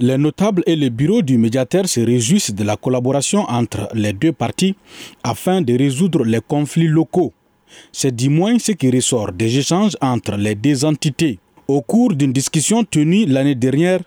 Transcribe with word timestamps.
Les 0.00 0.18
notables 0.18 0.64
et 0.66 0.74
le 0.74 0.88
bureau 0.88 1.22
du 1.22 1.38
médiateur 1.38 1.86
se 1.88 2.00
réjouissent 2.00 2.52
de 2.52 2.64
la 2.64 2.76
collaboration 2.76 3.42
entre 3.48 3.88
les 3.94 4.12
deux 4.12 4.32
parties 4.32 4.74
afin 5.22 5.62
de 5.62 5.72
résoudre 5.78 6.24
les 6.24 6.40
conflits 6.40 6.88
locaux. 6.88 7.32
C'est 7.92 8.12
du 8.12 8.28
moins 8.28 8.58
ce 8.58 8.72
qui 8.72 8.90
ressort 8.90 9.30
des 9.30 9.56
échanges 9.56 9.96
entre 10.00 10.34
les 10.36 10.56
deux 10.56 10.84
entités. 10.84 11.38
Au 11.68 11.80
cours 11.80 12.12
d'une 12.12 12.32
discussion 12.32 12.82
tenue 12.82 13.24
l'année 13.26 13.54
dernière, 13.54 14.00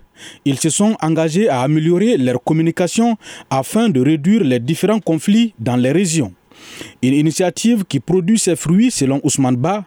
ils 0.44 0.60
se 0.60 0.70
sont 0.70 0.98
engagés 1.02 1.48
à 1.48 1.62
améliorer 1.62 2.18
leur 2.18 2.44
communication 2.44 3.16
afin 3.50 3.88
de 3.88 4.02
réduire 4.02 4.44
les 4.44 4.60
différents 4.60 5.00
conflits 5.00 5.54
dans 5.58 5.78
les 5.78 5.94
régions. 5.94 6.34
Une 7.02 7.14
initiative 7.14 7.86
qui 7.86 8.02
produit 8.02 8.38
ses 8.40 8.58
fruits 8.58 8.92
selon 8.92 9.22
Ousmane 9.24 9.56
Ba, 9.56 9.86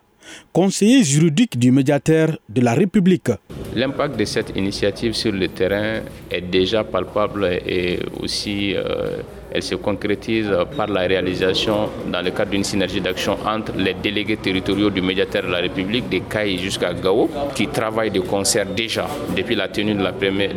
conseiller 0.53 1.03
juridique 1.05 1.59
du 1.59 1.71
médiateur 1.73 2.39
de 2.49 2.61
la 2.61 2.75
République. 2.75 3.31
L'impact 3.75 4.19
de 4.19 4.25
cette 4.25 4.53
initiative 4.57 5.13
sur 5.15 5.33
le 5.33 5.49
terrain 5.49 6.01
est 6.31 6.41
déjà 6.41 6.85
palpable 6.85 7.45
et 7.67 7.99
aussi 8.21 8.75
euh, 8.75 9.19
elle 9.53 9.63
se 9.63 9.75
concrétise 9.75 10.51
par 10.77 10.87
la 10.89 11.01
réalisation 11.03 11.89
dans 12.11 12.23
le 12.23 12.31
cadre 12.31 12.51
d'une 12.53 12.65
synergie 12.65 13.01
d'action 13.01 13.37
entre 13.47 13.73
les 13.77 13.95
délégués 13.95 14.37
territoriaux 14.37 14.91
du 14.91 15.03
médiateur 15.03 15.43
de 15.43 15.49
la 15.49 15.59
République, 15.59 16.09
des 16.09 16.21
CAI 16.21 16.59
jusqu'à 16.59 16.93
Gao, 16.95 17.29
qui 17.55 17.67
travaillent 17.69 18.11
de 18.11 18.21
concert 18.21 18.67
déjà 18.67 19.07
depuis 19.37 19.55
la 19.55 19.69
tenue 19.69 19.95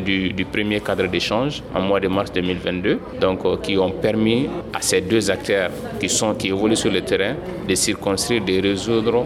du, 0.06 0.46
premier 0.52 0.80
cadre 0.82 1.08
d'échange 1.08 1.64
en 1.74 1.82
mois 1.82 2.00
de 2.00 2.08
mars 2.08 2.32
2022, 2.32 3.00
donc 3.20 3.40
euh, 3.46 3.58
qui 3.58 3.78
ont 3.78 3.92
permis 3.92 4.48
à 4.74 4.82
ces 4.82 5.02
deux 5.02 5.30
acteurs 5.32 5.72
qui, 6.00 6.10
sont, 6.10 6.36
qui 6.36 6.48
évoluent 6.50 6.76
sur 6.76 6.92
le 6.92 7.02
terrain 7.02 7.36
de 7.68 7.76
circonscrire, 7.76 8.44
de 8.44 8.62
résoudre 8.62 9.26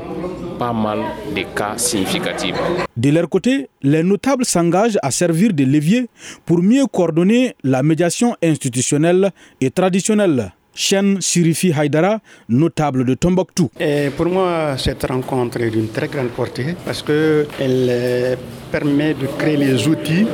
pas 0.58 0.74
mal 0.74 1.00
de 1.36 1.44
cas 1.56 1.78
significatifs. 1.78 2.56
De 2.96 3.10
leur 3.12 3.30
côté, 3.30 3.70
les 3.84 4.04
notables 4.04 4.46
s'engagent 4.46 4.98
à 5.04 5.12
servir 5.12 5.54
de 5.54 5.64
levier 5.64 6.08
pour 6.46 6.62
mieux 6.64 6.86
coordonner 6.88 7.56
la 7.64 7.84
médiation 7.84 8.36
institutionnelle 8.42 9.32
et 9.60 9.72
traditionnelle. 9.72 10.52
Chen 10.74 11.20
Sirifi 11.20 11.72
Haidara, 11.72 12.20
notable 12.50 13.04
de 13.04 13.16
Tombouctou. 13.16 13.72
Et 13.80 14.12
pour 14.16 14.28
moi, 14.28 14.76
cette 14.78 15.04
rencontre 15.08 15.60
est 15.62 15.72
d'une 15.72 15.88
très 15.90 16.08
grande 16.08 16.30
portée 16.30 16.76
parce 16.86 17.02
qu'elle 17.02 17.48
euh, 17.90 18.36
permet 18.72 19.16
de 19.16 19.26
créer 19.40 19.58
les 19.58 19.88
outils 19.88 20.28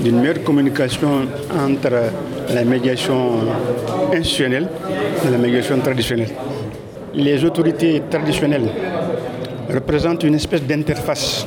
d'une 0.00 0.18
meilleure 0.20 0.42
communication 0.42 1.28
entre 1.56 1.92
la 2.52 2.64
médiation 2.64 3.42
institutionnelle 4.12 4.68
et 5.24 5.30
la 5.30 5.38
médiation 5.38 5.78
traditionnelle. 5.78 6.30
Les 7.14 7.44
autorités 7.44 8.02
traditionnelles 8.10 8.68
représente 9.72 10.24
une 10.24 10.34
espèce 10.34 10.62
d'interface 10.64 11.46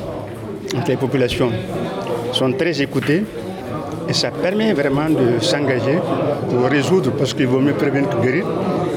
entre 0.74 0.88
les 0.88 0.96
populations. 0.96 1.50
Ils 2.32 2.34
sont 2.36 2.52
très 2.52 2.80
écoutés 2.80 3.22
et 4.08 4.12
ça 4.12 4.30
permet 4.30 4.72
vraiment 4.72 5.08
de 5.08 5.38
s'engager 5.40 5.98
pour 6.48 6.64
résoudre, 6.68 7.12
parce 7.12 7.34
qu'il 7.34 7.46
vaut 7.46 7.60
mieux 7.60 7.74
prévenir 7.74 8.08
que 8.10 8.22
guérir, 8.22 8.46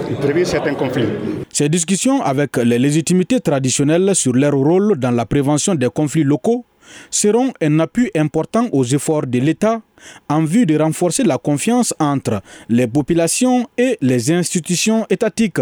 et 0.09 0.15
prévenir 0.15 0.47
certains 0.47 0.73
conflits. 0.73 1.07
Ces 1.51 1.69
discussions 1.69 2.21
avec 2.21 2.57
les 2.57 2.79
légitimités 2.79 3.39
traditionnelles 3.39 4.15
sur 4.15 4.33
leur 4.33 4.53
rôle 4.53 4.97
dans 4.97 5.11
la 5.11 5.25
prévention 5.25 5.75
des 5.75 5.89
conflits 5.89 6.23
locaux 6.23 6.65
seront 7.09 7.53
un 7.61 7.79
appui 7.79 8.09
important 8.15 8.67
aux 8.71 8.83
efforts 8.83 9.27
de 9.27 9.39
l'État 9.39 9.81
en 10.29 10.43
vue 10.43 10.65
de 10.65 10.77
renforcer 10.77 11.23
la 11.23 11.37
confiance 11.37 11.93
entre 11.99 12.41
les 12.69 12.87
populations 12.87 13.67
et 13.77 13.97
les 14.01 14.31
institutions 14.31 15.05
étatiques. 15.09 15.61